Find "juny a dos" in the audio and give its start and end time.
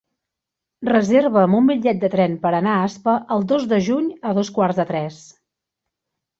3.91-4.53